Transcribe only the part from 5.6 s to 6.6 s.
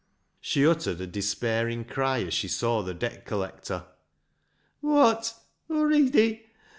Awready